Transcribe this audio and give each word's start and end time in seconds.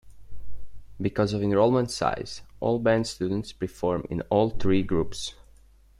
Because 0.99 1.31
of 1.31 1.43
enrollment 1.43 1.91
size, 1.91 2.41
all 2.59 2.79
band 2.79 3.05
students 3.05 3.53
perform 3.53 4.03
in 4.09 4.21
all 4.31 4.49
three 4.49 4.81
groups. 4.81 5.35